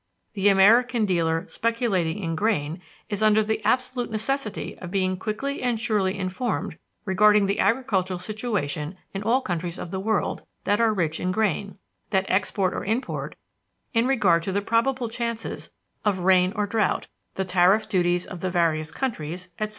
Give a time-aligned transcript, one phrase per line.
[0.33, 5.79] The American dealer speculating in grain is under the absolute necessity of being quickly and
[5.79, 11.19] surely informed regarding the agricultural situation in all countries of the world that are rich
[11.19, 11.77] in grain,
[12.09, 13.35] that export or import;
[13.93, 15.71] in regard to the probable chances
[16.03, 17.05] of rain or drouth;
[17.35, 19.69] the tariff duties of the various countries, etc.